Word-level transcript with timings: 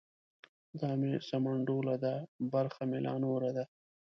دا 0.79 0.89
مې 0.99 1.11
سمنډوله 1.29 1.95
ده 2.03 2.13
برخه 2.53 2.81
مې 2.89 2.99
لا 3.05 3.13
نوره 3.23 3.49
ده. 3.57 3.63